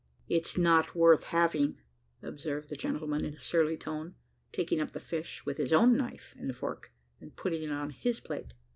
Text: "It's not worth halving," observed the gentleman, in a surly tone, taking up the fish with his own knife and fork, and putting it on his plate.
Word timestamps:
"It's 0.27 0.57
not 0.57 0.95
worth 0.95 1.25
halving," 1.25 1.77
observed 2.23 2.69
the 2.71 2.75
gentleman, 2.75 3.23
in 3.23 3.35
a 3.35 3.39
surly 3.39 3.77
tone, 3.77 4.15
taking 4.51 4.81
up 4.81 4.93
the 4.93 4.99
fish 4.99 5.45
with 5.45 5.59
his 5.59 5.71
own 5.71 5.95
knife 5.95 6.33
and 6.39 6.57
fork, 6.57 6.91
and 7.19 7.35
putting 7.35 7.61
it 7.61 7.71
on 7.71 7.91
his 7.91 8.19
plate. 8.19 8.55